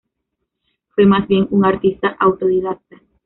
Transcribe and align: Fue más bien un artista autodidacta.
Fue 0.95 1.05
más 1.05 1.27
bien 1.27 1.45
un 1.51 1.63
artista 1.63 2.17
autodidacta. 2.19 3.03